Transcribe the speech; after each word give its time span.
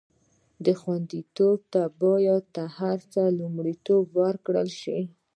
خوندیتوب 0.81 1.59
ته 1.73 1.81
باید 2.01 2.43
تر 2.55 2.67
هر 2.79 2.97
څه 3.13 3.21
لومړیتوب 3.39 4.03
ورکړل 4.21 4.69
شي. 4.81 4.99